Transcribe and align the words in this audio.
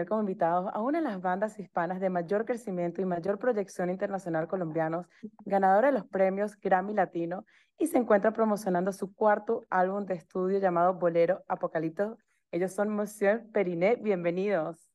tener 0.00 0.08
como 0.08 0.22
invitados 0.22 0.70
a 0.72 0.80
una 0.80 0.98
de 0.98 1.04
las 1.04 1.20
bandas 1.20 1.58
hispanas 1.58 2.00
de 2.00 2.08
mayor 2.08 2.46
crecimiento 2.46 3.02
y 3.02 3.04
mayor 3.04 3.38
proyección 3.38 3.90
internacional 3.90 4.48
colombianos, 4.48 5.06
ganadora 5.44 5.88
de 5.88 5.92
los 5.92 6.06
premios 6.06 6.58
Grammy 6.58 6.94
Latino 6.94 7.44
y 7.78 7.86
se 7.86 7.98
encuentra 7.98 8.32
promocionando 8.32 8.92
su 8.92 9.14
cuarto 9.14 9.66
álbum 9.68 10.06
de 10.06 10.14
estudio 10.14 10.58
llamado 10.58 10.94
Bolero 10.94 11.42
Apocalipto. 11.48 12.16
Ellos 12.50 12.72
son 12.72 12.88
Monsieur 12.88 13.44
Perinet, 13.52 14.02
bienvenidos. 14.02 14.90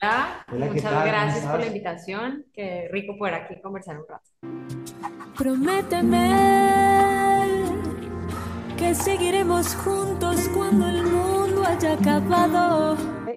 Hola, 0.00 0.46
muchas 0.48 1.04
gracias 1.04 1.46
por 1.46 1.60
la 1.60 1.66
invitación. 1.66 2.46
Qué 2.54 2.88
rico 2.90 3.18
poder 3.18 3.34
aquí 3.34 3.60
conversar 3.60 3.98
un 3.98 4.06
rato. 4.08 4.30
Prométeme 5.36 6.30
que 8.78 8.94
seguiremos 8.94 9.74
juntos 9.74 10.48
cuando 10.54 10.88
el 10.88 11.02
mundo 11.02 11.40
haya 11.66 11.92
acabado. 11.92 12.79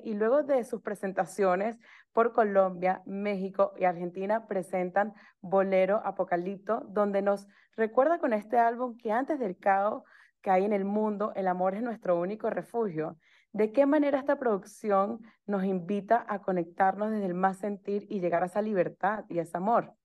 Y 0.04 0.14
luego 0.14 0.44
de 0.44 0.64
sus 0.64 0.82
presentaciones 0.82 1.80
por 2.12 2.34
Colombia, 2.34 3.02
México 3.06 3.74
y 3.78 3.86
Argentina, 3.86 4.48
presentan 4.48 5.14
Bolero 5.42 6.02
Apocalipto, 6.06 6.82
donde 6.90 7.22
nos 7.22 7.48
recuerda 7.76 8.20
con 8.20 8.34
este 8.34 8.58
álbum 8.58 8.98
que 8.98 9.12
antes 9.12 9.40
del 9.40 9.58
caos 9.58 10.04
que 10.42 10.52
hay 10.52 10.66
en 10.66 10.73
el 10.73 10.86
mundo, 10.86 11.32
el 11.36 11.48
amor 11.48 11.73
es 11.73 11.82
nuestro 11.82 12.20
único 12.20 12.50
refugio. 12.50 13.18
¿De 13.54 13.72
qué 13.72 13.86
manera 13.86 14.20
esta 14.20 14.38
producción 14.38 15.22
nos 15.45 15.64
invita 15.64 16.26
a 16.28 16.42
conectarnos 16.42 17.12
desde 17.12 17.28
el 17.28 17.34
más 17.34 17.60
sentir 17.60 18.06
y 18.10 18.20
llegar 18.20 18.44
a 18.44 18.48
esa 18.48 18.62
libertad 18.62 19.26
y 19.30 19.40
ese 19.40 19.58
amor? 19.58 19.95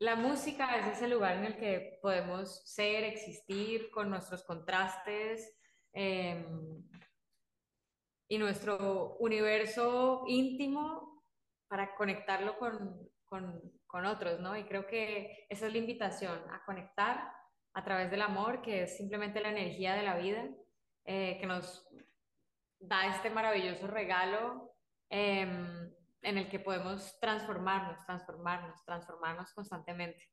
La 0.00 0.14
música 0.14 0.76
es 0.76 0.96
ese 0.96 1.08
lugar 1.08 1.36
en 1.38 1.44
el 1.44 1.56
que 1.56 1.98
podemos 2.02 2.62
ser, 2.64 3.02
existir 3.04 3.90
con 3.90 4.10
nuestros 4.10 4.44
contrastes 4.44 5.56
em, 5.92 6.84
y 8.28 8.38
nuestro 8.38 9.16
universo 9.18 10.24
íntimo 10.26 11.24
para 11.66 11.94
conectarlo 11.96 12.58
con, 12.58 13.10
con, 13.24 13.60
con 13.86 14.04
otros, 14.04 14.40
¿no? 14.40 14.56
Y 14.56 14.64
creo 14.64 14.86
que 14.86 15.46
esa 15.48 15.66
es 15.66 15.72
la 15.72 15.78
invitación, 15.78 16.38
a 16.50 16.64
conectar 16.64 17.32
a 17.74 17.84
través 17.84 18.10
del 18.10 18.22
amor, 18.22 18.60
que 18.62 18.82
es 18.82 18.96
simplemente 18.96 19.40
la 19.40 19.50
energía 19.50 19.94
de 19.94 20.02
la 20.02 20.16
vida 20.16 20.48
eh, 21.04 21.38
que 21.40 21.46
nos 21.46 21.88
da 22.78 23.06
este 23.06 23.30
maravilloso 23.30 23.86
regalo 23.86 24.74
em, 25.08 25.90
en 26.22 26.38
el 26.38 26.48
que 26.48 26.58
podemos 26.58 27.18
transformarnos, 27.20 28.04
transformarnos, 28.04 28.84
transformarnos 28.84 29.52
constantemente. 29.54 30.28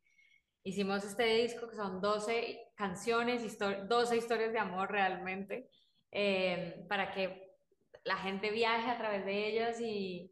Hicimos 0.63 1.03
este 1.05 1.23
disco 1.23 1.69
que 1.69 1.75
son 1.75 2.01
12 2.01 2.73
canciones, 2.75 3.57
12 3.88 4.17
historias 4.17 4.51
de 4.51 4.59
amor 4.59 4.91
realmente, 4.91 5.69
em, 6.11 6.88
para 6.88 7.13
que 7.13 7.55
la 8.06 8.16
gente 8.17 8.52
viaje 8.52 8.89
a 8.89 8.98
través 8.98 9.25
de 9.25 9.48
ellas 9.48 9.81
y, 9.81 10.31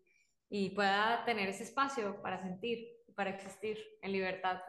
y 0.50 0.70
pueda 0.70 1.26
tener 1.26 1.50
ese 1.50 1.64
espacio 1.64 2.22
para 2.22 2.38
sentir, 2.38 2.88
para 3.16 3.32
existir 3.32 3.78
en 4.02 4.12
libertad. 4.12 4.62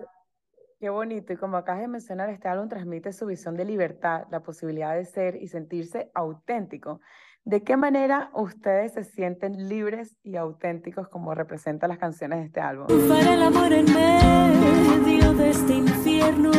Qué 0.80 0.88
bonito. 0.88 1.32
Y 1.32 1.36
como 1.36 1.56
acabas 1.56 1.82
de 1.82 1.88
mencionar, 1.88 2.30
este 2.30 2.48
álbum 2.48 2.68
transmite 2.68 3.12
su 3.12 3.26
visión 3.26 3.56
de 3.56 3.64
libertad, 3.64 4.26
la 4.30 4.40
posibilidad 4.40 4.94
de 4.94 5.04
ser 5.04 5.36
y 5.36 5.48
sentirse 5.48 6.10
auténtico. 6.14 7.00
¿De 7.44 7.62
qué 7.62 7.76
manera 7.76 8.30
ustedes 8.32 8.94
se 8.94 9.04
sienten 9.04 9.68
libres 9.68 10.16
y 10.22 10.36
auténticos 10.36 11.08
como 11.08 11.34
representan 11.34 11.90
las 11.90 11.98
canciones 11.98 12.38
de 12.38 12.46
este 12.46 12.60
álbum? 12.60 12.86
Para 13.06 13.34
el 13.34 13.42
amor 13.42 13.70
en 13.70 13.84
medio 13.84 15.34
de 15.34 15.50
este 15.50 15.74
infierno, 15.74 16.52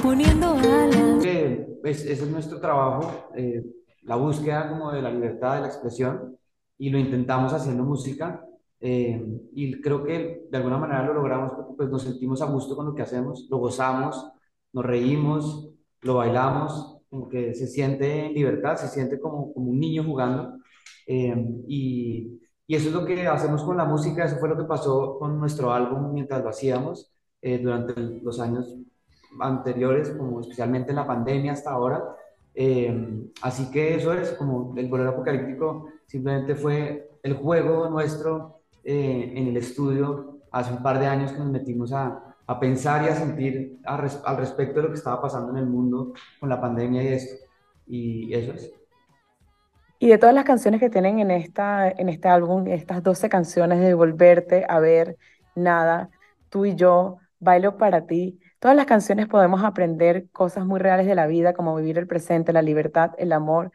poniendo 0.00 0.50
alas. 0.50 1.24
ese 1.24 2.12
es 2.12 2.28
nuestro 2.28 2.60
trabajo, 2.60 3.32
eh, 3.34 3.64
la 4.02 4.16
búsqueda 4.16 4.68
como 4.68 4.92
de 4.92 5.02
la 5.02 5.10
libertad 5.10 5.56
de 5.56 5.60
la 5.62 5.66
expresión, 5.68 6.36
y 6.78 6.90
lo 6.90 6.98
intentamos 6.98 7.52
haciendo 7.52 7.84
música 7.84 8.44
eh, 8.84 9.24
y 9.52 9.80
creo 9.80 10.02
que 10.02 10.48
de 10.50 10.56
alguna 10.56 10.76
manera 10.76 11.04
lo 11.04 11.14
logramos 11.14 11.52
porque 11.52 11.74
pues, 11.76 11.88
nos 11.88 12.02
sentimos 12.02 12.42
a 12.42 12.46
gusto 12.46 12.74
con 12.74 12.86
lo 12.86 12.94
que 12.96 13.02
hacemos, 13.02 13.46
lo 13.48 13.58
gozamos, 13.58 14.32
nos 14.72 14.84
reímos, 14.84 15.70
lo 16.00 16.14
bailamos, 16.16 16.98
como 17.08 17.28
que 17.28 17.54
se 17.54 17.68
siente 17.68 18.26
en 18.26 18.34
libertad, 18.34 18.74
se 18.76 18.88
siente 18.88 19.20
como, 19.20 19.54
como 19.54 19.70
un 19.70 19.78
niño 19.78 20.02
jugando. 20.02 20.58
Eh, 21.06 21.32
y, 21.68 22.40
y, 22.66 22.74
eso 22.74 22.88
es 22.88 22.94
lo 22.94 23.04
que 23.04 23.24
hacemos 23.28 23.62
con 23.62 23.76
la 23.76 23.84
música, 23.84 24.24
eso 24.24 24.38
fue 24.38 24.48
lo 24.48 24.56
que 24.56 24.64
pasó 24.64 25.16
con 25.16 25.38
nuestro 25.38 25.72
álbum 25.72 26.12
mientras 26.12 26.42
lo 26.42 26.48
hacíamos 26.48 27.14
eh, 27.40 27.58
durante 27.58 27.94
los 28.00 28.40
años 28.40 28.76
anteriores, 29.40 30.10
como 30.10 30.40
especialmente 30.40 30.90
en 30.90 30.96
la 30.96 31.06
pandemia 31.06 31.52
hasta 31.52 31.70
ahora. 31.70 32.02
Así 33.40 33.70
que 33.70 33.94
eso 33.94 34.12
es 34.12 34.32
como 34.32 34.74
el 34.76 34.88
bolero 34.88 35.10
apocalíptico, 35.10 35.88
simplemente 36.06 36.54
fue 36.54 37.10
el 37.22 37.34
juego 37.34 37.88
nuestro 37.88 38.60
eh, 38.84 39.32
en 39.34 39.48
el 39.48 39.56
estudio 39.56 40.40
hace 40.50 40.72
un 40.72 40.82
par 40.82 40.98
de 40.98 41.06
años 41.06 41.32
que 41.32 41.38
nos 41.38 41.50
metimos 41.50 41.92
a, 41.92 42.36
a 42.46 42.60
pensar 42.60 43.04
y 43.04 43.08
a 43.08 43.14
sentir 43.14 43.78
al 43.84 44.36
respecto 44.36 44.76
de 44.76 44.82
lo 44.82 44.88
que 44.88 44.98
estaba 44.98 45.22
pasando 45.22 45.52
en 45.52 45.58
el 45.58 45.66
mundo 45.66 46.12
con 46.38 46.48
la 46.48 46.60
pandemia 46.60 47.02
y 47.02 47.08
esto. 47.08 47.44
Y 47.86 48.34
eso 48.34 48.52
es. 48.52 48.72
Y 49.98 50.08
de 50.08 50.18
todas 50.18 50.34
las 50.34 50.44
canciones 50.44 50.80
que 50.80 50.90
tienen 50.90 51.20
en, 51.20 51.30
esta, 51.30 51.88
en 51.88 52.08
este 52.08 52.28
álbum, 52.28 52.66
estas 52.66 53.02
12 53.02 53.28
canciones 53.28 53.80
de 53.80 53.94
Volverte 53.94 54.66
a 54.68 54.80
ver, 54.80 55.16
Nada, 55.54 56.10
Tú 56.48 56.66
y 56.66 56.74
yo, 56.74 57.18
Bailo 57.38 57.78
para 57.78 58.06
ti, 58.06 58.40
todas 58.62 58.76
las 58.76 58.86
canciones 58.86 59.26
podemos 59.26 59.64
aprender 59.64 60.30
cosas 60.30 60.64
muy 60.64 60.78
reales 60.78 61.06
de 61.06 61.16
la 61.16 61.26
vida, 61.26 61.52
como 61.52 61.74
vivir 61.74 61.98
el 61.98 62.06
presente, 62.06 62.52
la 62.52 62.62
libertad, 62.62 63.10
el 63.18 63.32
amor. 63.32 63.72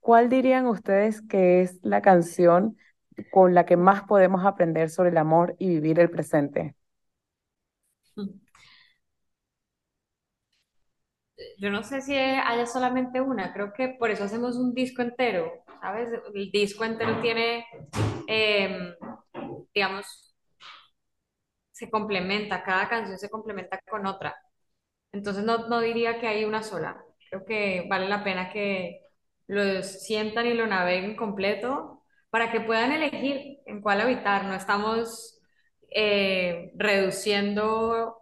¿Cuál 0.00 0.28
dirían 0.28 0.66
ustedes 0.66 1.22
que 1.22 1.62
es 1.62 1.78
la 1.84 2.02
canción 2.02 2.76
con 3.30 3.54
la 3.54 3.64
que 3.64 3.76
más 3.76 4.02
podemos 4.02 4.44
aprender 4.44 4.90
sobre 4.90 5.10
el 5.10 5.18
amor 5.18 5.54
y 5.60 5.68
vivir 5.68 6.00
el 6.00 6.10
presente? 6.10 6.74
Yo 11.58 11.70
no 11.70 11.84
sé 11.84 12.00
si 12.00 12.16
haya 12.16 12.66
solamente 12.66 13.20
una, 13.20 13.52
creo 13.52 13.72
que 13.72 13.90
por 13.90 14.10
eso 14.10 14.24
hacemos 14.24 14.56
un 14.56 14.74
disco 14.74 15.02
entero, 15.02 15.64
¿sabes? 15.80 16.08
El 16.34 16.50
disco 16.50 16.84
entero 16.84 17.20
tiene, 17.20 17.66
em, 18.26 18.94
digamos, 19.72 20.23
se 21.74 21.90
complementa, 21.90 22.64
cada 22.64 22.88
canción 22.88 23.18
se 23.18 23.30
complementa 23.30 23.80
con 23.90 24.06
otra. 24.06 24.36
Entonces 25.12 25.44
no, 25.44 25.68
no 25.68 25.80
diría 25.80 26.20
que 26.20 26.28
hay 26.28 26.44
una 26.44 26.62
sola. 26.62 27.02
Creo 27.30 27.44
que 27.44 27.86
vale 27.90 28.08
la 28.08 28.24
pena 28.24 28.50
que 28.52 29.00
lo 29.48 29.82
sientan 29.82 30.46
y 30.46 30.54
lo 30.54 30.66
naveguen 30.66 31.16
completo 31.16 32.04
para 32.30 32.52
que 32.52 32.60
puedan 32.60 32.92
elegir 32.92 33.60
en 33.66 33.80
cuál 33.82 34.00
habitar. 34.02 34.44
No 34.46 34.54
estamos 34.54 35.40
eh, 35.90 36.72
reduciendo 36.76 38.16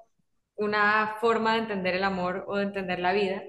una 0.56 1.16
forma 1.20 1.54
de 1.54 1.60
entender 1.60 1.94
el 1.96 2.04
amor 2.04 2.44
o 2.48 2.56
de 2.56 2.64
entender 2.64 3.00
la 3.00 3.12
vida 3.12 3.42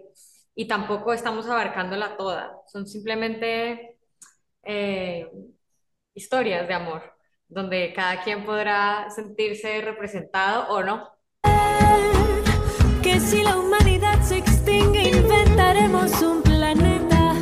y 0.56 0.68
tampoco 0.68 1.14
estamos 1.14 1.48
abarcándola 1.48 2.18
toda. 2.18 2.58
Son 2.68 2.88
simplemente 2.88 3.98
eh, 4.64 5.30
historias 6.14 6.68
de 6.68 6.74
amor, 6.74 7.13
donde 7.54 7.94
cada 7.94 8.24
quien 8.24 8.44
podrá 8.46 9.10
sentirse 9.10 9.82
representado 9.82 10.68
o 10.70 10.84
no. 10.84 11.10
Que 13.02 13.20
si 13.20 13.44
la 13.44 13.58
humanidad 13.58 14.20
se 14.22 14.38
extingue, 14.38 15.10
inventaremos 15.10 16.22
un 16.22 16.42
planeta 16.42 17.34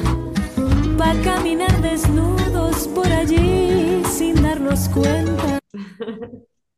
para 0.97 1.21
caminar 1.21 1.71
desnudo 1.81 2.71
por 2.93 3.07
allí 3.07 4.03
sin 4.05 4.41
darnos 4.41 4.89
cuenta. 4.89 5.59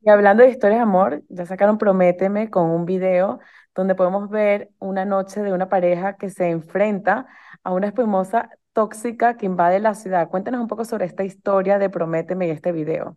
Y 0.00 0.10
hablando 0.10 0.42
de 0.42 0.50
historias 0.50 0.78
de 0.78 0.82
amor, 0.82 1.22
ya 1.28 1.46
sacaron 1.46 1.78
Prométeme 1.78 2.50
con 2.50 2.70
un 2.70 2.84
video 2.84 3.40
donde 3.74 3.94
podemos 3.94 4.28
ver 4.28 4.70
una 4.78 5.04
noche 5.04 5.42
de 5.42 5.52
una 5.52 5.68
pareja 5.68 6.16
que 6.16 6.30
se 6.30 6.50
enfrenta 6.50 7.26
a 7.62 7.72
una 7.72 7.86
espumosa 7.88 8.50
tóxica 8.74 9.36
que 9.36 9.46
invade 9.46 9.80
la 9.80 9.94
ciudad. 9.94 10.28
Cuéntanos 10.28 10.60
un 10.60 10.68
poco 10.68 10.84
sobre 10.84 11.06
esta 11.06 11.24
historia 11.24 11.78
de 11.78 11.88
Prométeme 11.88 12.46
y 12.48 12.50
este 12.50 12.70
video. 12.70 13.16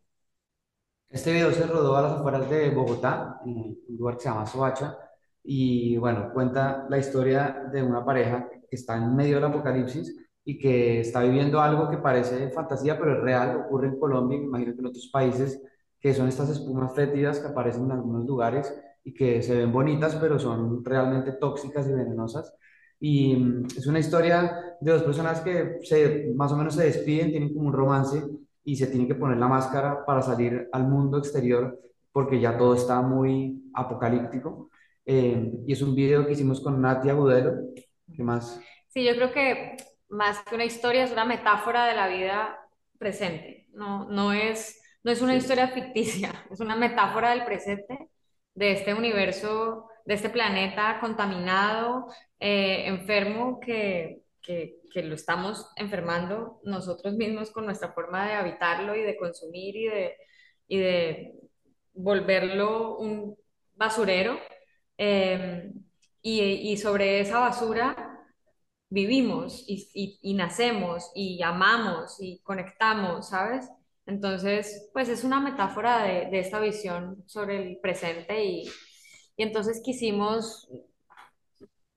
Este 1.09 1.31
video 1.31 1.51
se 1.51 1.65
rodó 1.65 1.95
a 1.95 2.01
las 2.01 2.11
afueras 2.13 2.49
de 2.49 2.69
Bogotá, 2.69 3.39
en 3.45 3.57
un 3.87 3.97
lugar 3.97 4.15
que 4.15 4.23
se 4.23 4.29
llama 4.29 4.45
Soacha, 4.45 4.97
y 5.43 5.97
bueno, 5.97 6.31
cuenta 6.33 6.85
la 6.89 6.97
historia 6.97 7.69
de 7.71 7.81
una 7.81 8.03
pareja 8.03 8.49
que 8.69 8.75
está 8.75 8.97
en 8.97 9.15
medio 9.15 9.35
del 9.35 9.45
apocalipsis 9.45 10.13
y 10.43 10.57
que 10.59 10.99
está 10.99 11.21
viviendo 11.23 11.61
algo 11.61 11.89
que 11.89 11.97
parece 11.97 12.49
fantasía, 12.51 12.99
pero 12.99 13.13
es 13.17 13.21
real, 13.21 13.55
ocurre 13.65 13.87
en 13.87 13.99
Colombia 13.99 14.37
me 14.37 14.45
imagino 14.45 14.73
que 14.73 14.79
en 14.79 14.85
otros 14.87 15.09
países, 15.11 15.61
que 15.99 16.13
son 16.13 16.27
estas 16.27 16.49
espumas 16.49 16.93
fétidas 16.93 17.39
que 17.39 17.47
aparecen 17.47 17.85
en 17.85 17.91
algunos 17.91 18.25
lugares 18.25 18.73
y 19.03 19.13
que 19.13 19.41
se 19.41 19.55
ven 19.55 19.71
bonitas, 19.71 20.15
pero 20.15 20.37
son 20.37 20.83
realmente 20.83 21.31
tóxicas 21.33 21.87
y 21.87 21.93
venenosas. 21.93 22.53
Y 22.99 23.35
mm, 23.35 23.67
es 23.77 23.87
una 23.87 23.99
historia 23.99 24.77
de 24.81 24.91
dos 24.91 25.03
personas 25.03 25.39
que 25.41 25.77
se, 25.83 26.33
más 26.35 26.51
o 26.51 26.57
menos 26.57 26.75
se 26.75 26.83
despiden, 26.83 27.31
tienen 27.31 27.53
como 27.53 27.67
un 27.69 27.73
romance 27.73 28.23
y 28.67 28.75
se 28.75 28.87
tienen 28.87 29.07
que 29.07 29.15
poner 29.15 29.37
la 29.37 29.47
máscara 29.47 30.05
para 30.05 30.21
salir 30.21 30.67
al 30.73 30.85
mundo 30.89 31.19
exterior 31.19 31.79
porque 32.11 32.41
ya 32.41 32.57
todo 32.57 32.75
está 32.75 33.01
muy 33.01 33.71
apocalíptico. 33.73 34.69
Eh, 35.05 35.53
y 35.65 35.71
es 35.71 35.81
un 35.81 35.95
video 35.95 36.25
que 36.25 36.33
hicimos 36.33 36.59
con 36.59 36.81
Natia 36.81 37.13
Agudelo. 37.13 37.53
¿Qué 38.13 38.21
más? 38.23 38.59
Sí, 38.89 39.05
yo 39.05 39.15
creo 39.15 39.31
que 39.31 39.77
más 40.09 40.41
que 40.41 40.55
una 40.55 40.65
historia, 40.65 41.05
es 41.05 41.13
una 41.13 41.23
metáfora 41.23 41.85
de 41.85 41.95
la 41.95 42.09
vida 42.09 42.59
presente. 42.97 43.69
No, 43.71 44.09
no 44.09 44.33
es, 44.33 44.81
no 45.01 45.13
es 45.13 45.21
una 45.21 45.35
historia 45.35 45.69
ficticia, 45.69 46.33
es 46.51 46.59
una 46.59 46.75
metáfora 46.75 47.29
del 47.29 47.45
presente, 47.45 48.09
de 48.53 48.73
este 48.73 48.93
universo, 48.93 49.87
de 50.03 50.15
este 50.15 50.29
planeta 50.29 50.99
contaminado, 50.99 52.07
eh, 52.37 52.87
enfermo, 52.87 53.61
que, 53.61 54.23
que, 54.47 55.03
lo 55.03 55.15
estamos 55.15 55.69
enfermando 55.77 56.61
nosotros 56.63 57.15
mismos 57.15 57.51
con 57.51 57.65
nuestra 57.65 57.93
forma 57.93 58.27
de 58.27 58.33
habitarlo 58.35 58.95
y 58.95 59.03
de 59.03 59.17
consumir 59.17 59.75
y 59.77 59.85
de, 59.89 60.15
y 60.69 60.79
de 60.79 61.33
volverlo 61.93 62.97
un 62.97 63.37
basurero. 63.75 64.39
Eh, 64.97 65.71
y, 66.23 66.41
y 66.43 66.77
sobre 66.77 67.19
esa 67.21 67.39
basura 67.39 67.95
vivimos 68.89 69.63
y, 69.67 69.87
y- 70.21 70.33
nacemos 70.35 71.11
y 71.15 71.41
amamos 71.43 72.17
y 72.21 72.39
conectamos, 72.43 73.29
¿sabes? 73.29 73.69
Entonces, 74.05 74.89
pues 74.93 75.09
es 75.09 75.23
una 75.25 75.41
metáfora 75.41 76.03
de, 76.03 76.27
de 76.31 76.39
esta 76.39 76.59
visión 76.59 77.23
sobre 77.27 77.57
el 77.71 77.79
presente 77.79 78.43
y, 78.45 78.63
y 79.37 79.43
entonces 79.43 79.81
quisimos, 79.83 80.69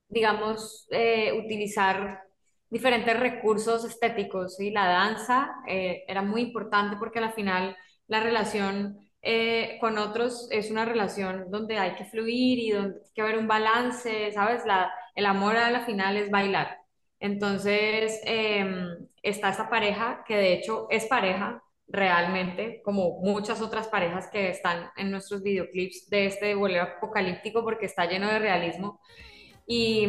digamos, 0.09 0.87
eh, 0.91 1.33
utilizar 1.33 2.21
diferentes 2.71 3.19
recursos 3.19 3.83
estéticos 3.83 4.59
y 4.59 4.71
la 4.71 4.87
danza 4.87 5.55
eh, 5.67 6.03
era 6.07 6.21
muy 6.23 6.41
importante 6.41 6.95
porque 6.97 7.19
al 7.19 7.33
final 7.33 7.75
la 8.07 8.21
relación 8.21 8.97
eh, 9.21 9.77
con 9.79 9.97
otros 9.97 10.47
es 10.51 10.71
una 10.71 10.85
relación 10.85 11.51
donde 11.51 11.77
hay 11.77 11.95
que 11.95 12.05
fluir 12.05 12.59
y 12.59 12.71
donde 12.71 12.95
hay 12.95 13.11
que 13.13 13.21
haber 13.21 13.37
un 13.37 13.47
balance, 13.47 14.31
¿sabes? 14.31 14.65
La, 14.65 14.91
el 15.15 15.25
amor 15.25 15.57
a 15.57 15.69
la 15.69 15.85
final 15.85 16.17
es 16.17 16.31
bailar. 16.31 16.79
Entonces, 17.19 18.19
em, 18.23 19.07
está 19.21 19.49
esta 19.49 19.69
pareja, 19.69 20.23
que 20.25 20.37
de 20.37 20.53
hecho 20.53 20.87
es 20.89 21.05
pareja 21.05 21.61
realmente, 21.87 22.81
como 22.83 23.19
muchas 23.19 23.61
otras 23.61 23.87
parejas 23.89 24.29
que 24.31 24.49
están 24.49 24.89
en 24.95 25.11
nuestros 25.11 25.43
videoclips 25.43 26.09
de 26.09 26.27
este 26.27 26.55
bolero 26.55 26.83
apocalíptico, 26.83 27.63
porque 27.63 27.85
está 27.85 28.05
lleno 28.05 28.27
de 28.29 28.39
realismo. 28.39 29.01
Y 29.67 30.07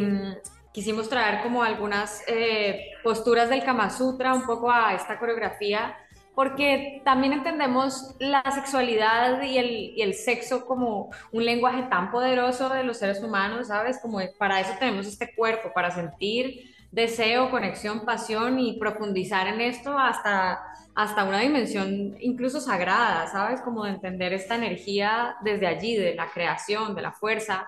quisimos 0.73 1.07
traer 1.07 1.41
como 1.43 1.63
algunas 1.63 2.23
eh, 2.27 2.91
posturas 3.03 3.49
del 3.49 3.63
Kama 3.63 3.91
Sutra 3.91 4.33
un 4.33 4.45
poco 4.45 4.71
a 4.71 4.93
esta 4.93 5.19
coreografía, 5.19 5.95
porque 6.35 7.01
también 7.05 7.31
entendemos 7.31 8.15
la 8.17 8.43
sexualidad 8.51 9.43
y 9.43 10.01
el, 10.01 10.13
sexo 10.15 10.65
como 10.65 11.11
un 11.31 11.45
lenguaje 11.45 11.83
tan 11.83 12.09
poderoso 12.09 12.69
de 12.69 12.83
los 12.83 12.97
seres 12.97 13.21
humanos, 13.21 13.67
¿sabes? 13.67 13.99
Como 14.01 14.19
para 14.39 14.59
eso 14.59 14.73
tenemos 14.79 15.05
este 15.05 15.33
cuerpo, 15.35 15.71
para 15.73 15.91
sentir 15.91 16.73
deseo, 16.91 17.51
conexión, 17.51 18.03
pasión 18.03 18.59
y 18.59 18.79
profundizar 18.79 19.47
en 19.47 19.61
esto 19.61 19.97
hasta, 19.97 20.59
hasta 20.95 21.23
una 21.23 21.39
dimensión 21.39 22.17
incluso 22.19 22.59
sagrada, 22.59 23.27
¿sabes? 23.27 23.61
Como 23.61 23.83
de 23.83 23.91
entender 23.91 24.33
esta 24.33 24.55
energía 24.55 25.35
desde 25.41 25.67
allí, 25.67 25.95
de 25.95 26.15
la 26.15 26.31
creación, 26.31 26.95
de 26.95 27.01
la 27.03 27.11
fuerza 27.11 27.67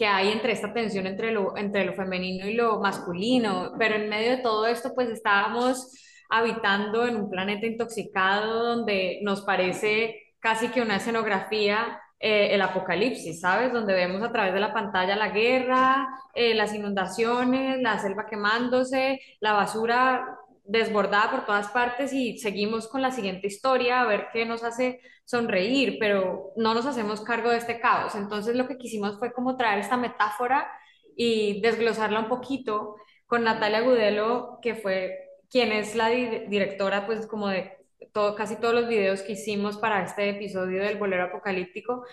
que 0.00 0.06
hay 0.06 0.32
entre 0.32 0.52
esta 0.52 0.72
tensión 0.72 1.06
entre 1.06 1.30
lo, 1.30 1.54
entre 1.58 1.84
lo 1.84 1.92
femenino 1.92 2.46
y 2.46 2.54
lo 2.54 2.80
masculino, 2.80 3.74
pero 3.78 3.96
en 3.96 4.08
medio 4.08 4.30
de 4.30 4.38
todo 4.38 4.66
esto 4.66 4.94
pues 4.94 5.10
estábamos 5.10 5.94
habitando 6.30 7.06
en 7.06 7.16
un 7.16 7.28
planeta 7.28 7.66
intoxicado 7.66 8.64
donde 8.64 9.20
nos 9.22 9.42
parece 9.42 10.32
casi 10.38 10.68
que 10.68 10.80
una 10.80 10.96
escenografía 10.96 12.00
eh, 12.18 12.54
el 12.54 12.62
apocalipsis, 12.62 13.42
¿sabes? 13.42 13.74
Donde 13.74 13.92
vemos 13.92 14.22
a 14.22 14.32
través 14.32 14.54
de 14.54 14.60
la 14.60 14.72
pantalla 14.72 15.16
la 15.16 15.28
guerra, 15.28 16.08
eh, 16.34 16.54
las 16.54 16.72
inundaciones, 16.72 17.82
la 17.82 17.98
selva 17.98 18.24
quemándose, 18.24 19.20
la 19.40 19.52
basura 19.52 20.24
desbordada 20.70 21.30
por 21.30 21.44
todas 21.46 21.68
partes 21.68 22.12
y 22.12 22.38
seguimos 22.38 22.86
con 22.88 23.02
la 23.02 23.10
siguiente 23.10 23.48
historia 23.48 24.00
a 24.00 24.06
ver 24.06 24.28
qué 24.32 24.46
nos 24.46 24.62
hace 24.62 25.00
sonreír, 25.24 25.96
pero 25.98 26.52
no 26.56 26.74
nos 26.74 26.86
hacemos 26.86 27.20
cargo 27.22 27.50
de 27.50 27.58
este 27.58 27.80
caos. 27.80 28.14
Entonces 28.14 28.54
lo 28.56 28.66
que 28.68 28.78
quisimos 28.78 29.18
fue 29.18 29.32
como 29.32 29.56
traer 29.56 29.80
esta 29.80 29.96
metáfora 29.96 30.70
y 31.16 31.60
desglosarla 31.60 32.20
un 32.20 32.28
poquito 32.28 32.96
con 33.26 33.44
Natalia 33.44 33.80
Gudelo, 33.80 34.58
que 34.62 34.74
fue 34.74 35.18
quien 35.50 35.72
es 35.72 35.96
la 35.96 36.08
di- 36.08 36.46
directora 36.48 37.06
pues 37.06 37.26
como 37.26 37.48
de 37.48 37.76
todo, 38.12 38.34
casi 38.34 38.56
todos 38.56 38.74
los 38.74 38.88
videos 38.88 39.22
que 39.22 39.32
hicimos 39.32 39.76
para 39.76 40.02
este 40.04 40.30
episodio 40.30 40.82
del 40.82 40.98
Bolero 40.98 41.24
Apocalíptico. 41.24 42.04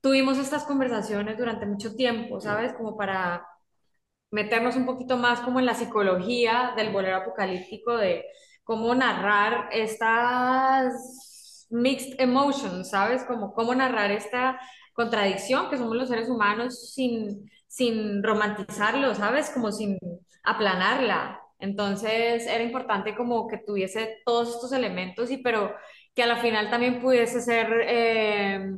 Tuvimos 0.00 0.38
estas 0.38 0.64
conversaciones 0.64 1.36
durante 1.36 1.66
mucho 1.66 1.94
tiempo, 1.94 2.40
¿sabes? 2.40 2.72
Como 2.74 2.96
para 2.96 3.46
meternos 4.30 4.76
un 4.76 4.86
poquito 4.86 5.16
más 5.16 5.40
como 5.40 5.60
en 5.60 5.66
la 5.66 5.74
psicología 5.74 6.72
del 6.76 6.92
bolero 6.92 7.16
apocalíptico, 7.16 7.96
de 7.96 8.24
cómo 8.64 8.94
narrar 8.94 9.68
estas 9.72 11.66
mixed 11.70 12.20
emotions, 12.20 12.90
¿sabes? 12.90 13.24
Como 13.24 13.52
cómo 13.54 13.74
narrar 13.74 14.10
esta 14.10 14.60
contradicción 14.92 15.68
que 15.70 15.78
somos 15.78 15.96
los 15.96 16.08
seres 16.08 16.28
humanos 16.28 16.92
sin, 16.94 17.50
sin 17.66 18.22
romantizarlo, 18.22 19.14
¿sabes? 19.14 19.50
Como 19.50 19.72
sin 19.72 19.98
aplanarla. 20.44 21.40
Entonces 21.58 22.46
era 22.46 22.62
importante 22.62 23.14
como 23.14 23.46
que 23.48 23.58
tuviese 23.58 24.18
todos 24.24 24.54
estos 24.54 24.72
elementos 24.72 25.30
y 25.30 25.38
pero 25.38 25.74
que 26.14 26.22
a 26.22 26.26
la 26.26 26.36
final 26.36 26.70
también 26.70 27.00
pudiese 27.00 27.40
ser 27.40 27.68
eh, 27.86 28.70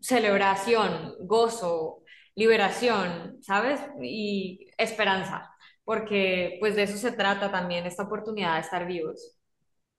celebración, 0.00 1.14
gozo, 1.20 2.02
liberación, 2.36 3.38
¿sabes? 3.42 3.80
Y 4.02 4.68
esperanza, 4.78 5.50
porque 5.84 6.58
pues 6.60 6.76
de 6.76 6.84
eso 6.84 6.98
se 6.98 7.12
trata 7.12 7.52
también 7.52 7.86
esta 7.86 8.04
oportunidad 8.04 8.56
de 8.56 8.62
estar 8.62 8.86
vivos. 8.86 9.38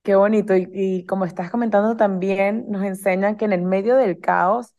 Qué 0.04 0.16
bonito. 0.16 0.56
Y, 0.56 0.70
y 0.74 1.06
como 1.06 1.26
estás 1.26 1.52
comentando 1.52 1.98
también, 1.98 2.66
nos 2.70 2.84
enseñan 2.84 3.36
que 3.38 3.46
en 3.46 3.54
el 3.54 3.62
medio 3.64 3.96
del 3.98 4.20
caos 4.20 4.74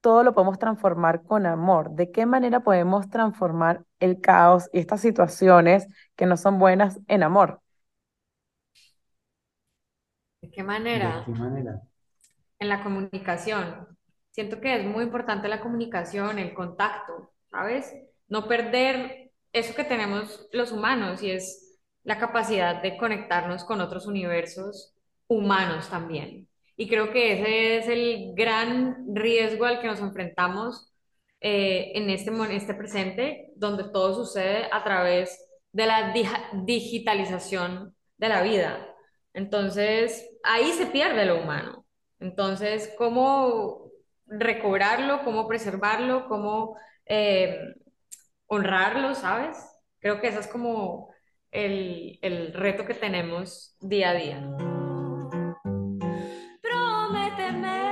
todo 0.00 0.22
lo 0.24 0.34
podemos 0.34 0.58
transformar 0.58 1.22
con 1.24 1.46
amor. 1.46 1.92
¿De 1.92 2.10
qué 2.12 2.26
manera 2.26 2.60
podemos 2.62 3.08
transformar 3.10 3.84
el 4.00 4.20
caos 4.20 4.68
y 4.72 4.80
estas 4.80 5.00
situaciones 5.02 5.86
que 6.16 6.26
no 6.26 6.36
son 6.36 6.58
buenas 6.58 7.00
en 7.08 7.22
amor? 7.24 7.60
¿De 10.40 10.50
qué 10.50 10.62
¿De 10.92 11.00
manera? 11.02 11.24
qué 11.24 11.30
manera? 11.30 11.80
En 12.58 12.68
la 12.68 12.82
comunicación. 12.82 13.95
Siento 14.36 14.60
que 14.60 14.76
es 14.76 14.84
muy 14.84 15.04
importante 15.04 15.48
la 15.48 15.62
comunicación, 15.62 16.38
el 16.38 16.52
contacto, 16.52 17.32
¿sabes? 17.50 17.90
No 18.28 18.46
perder 18.48 19.30
eso 19.54 19.74
que 19.74 19.82
tenemos 19.84 20.46
los 20.52 20.72
humanos 20.72 21.22
y 21.22 21.30
es 21.30 21.80
la 22.04 22.18
capacidad 22.18 22.82
de 22.82 22.98
conectarnos 22.98 23.64
con 23.64 23.80
otros 23.80 24.06
universos 24.06 24.94
humanos 25.26 25.88
también. 25.88 26.48
Y 26.76 26.86
creo 26.86 27.12
que 27.12 27.32
ese 27.32 27.78
es 27.78 27.88
el 27.88 28.34
gran 28.36 29.06
riesgo 29.14 29.64
al 29.64 29.80
que 29.80 29.86
nos 29.86 30.00
enfrentamos 30.00 30.92
eh, 31.40 31.92
en 31.94 32.10
este, 32.10 32.30
este 32.54 32.74
presente, 32.74 33.52
donde 33.56 33.84
todo 33.84 34.14
sucede 34.14 34.68
a 34.70 34.84
través 34.84 35.48
de 35.72 35.86
la 35.86 36.12
dija- 36.12 36.50
digitalización 36.66 37.96
de 38.18 38.28
la 38.28 38.42
vida. 38.42 38.86
Entonces, 39.32 40.28
ahí 40.44 40.72
se 40.72 40.86
pierde 40.88 41.24
lo 41.24 41.40
humano. 41.42 41.86
Entonces, 42.20 42.92
¿cómo 42.98 43.85
recobrarlo? 44.26 45.24
¿Cómo 45.24 45.46
preservarlo? 45.48 46.28
¿Cómo 46.28 46.76
eh, 47.06 47.58
honrarlo? 48.46 49.14
¿Sabes? 49.14 49.56
Creo 50.00 50.20
que 50.20 50.28
ese 50.28 50.40
es 50.40 50.48
como 50.48 51.10
el, 51.50 52.18
el 52.22 52.52
reto 52.52 52.84
que 52.84 52.94
tenemos 52.94 53.76
día 53.80 54.10
a 54.10 54.14
día. 54.14 54.40
Prométeme 56.62 57.86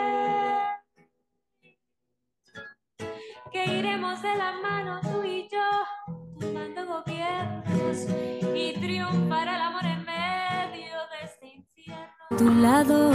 que 3.51 3.65
iremos 3.65 4.21
de 4.23 4.37
la 4.37 4.53
mano 4.61 5.01
tú 5.01 5.25
y 5.25 5.49
yo, 5.51 5.71
tomando 6.41 6.87
gobiernos 6.87 8.07
y 8.55 8.75
triunfará 8.81 9.57
el 9.57 9.63
amor 9.63 9.85
en 9.85 10.05
medio 10.05 10.97
de 11.11 11.25
este 11.25 11.47
infierno. 11.47 12.25
A 12.31 12.37
tu 12.37 12.51
lado, 12.51 13.11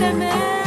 prométeme 0.00 0.59